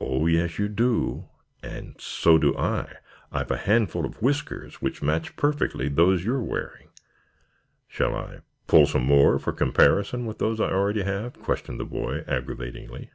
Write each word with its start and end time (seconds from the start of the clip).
"Oh, 0.00 0.26
yes 0.26 0.56
you 0.60 0.68
do 0.68 1.24
and 1.60 2.00
so 2.00 2.38
do 2.38 2.56
I! 2.56 2.98
I've 3.32 3.50
a 3.50 3.56
handful 3.56 4.04
of 4.06 4.22
whiskers 4.22 4.80
which 4.80 5.02
match 5.02 5.34
perfectly 5.34 5.88
those 5.88 6.24
you 6.24 6.32
are 6.34 6.44
wearing. 6.44 6.90
Shall 7.88 8.14
I 8.14 8.42
pull 8.68 8.86
some 8.86 9.02
more 9.04 9.36
for 9.40 9.52
comparison 9.52 10.26
with 10.26 10.38
those 10.38 10.60
I 10.60 10.70
already 10.70 11.02
have?" 11.02 11.42
questioned 11.42 11.80
the 11.80 11.84
boy 11.84 12.22
aggravatingly. 12.28 13.10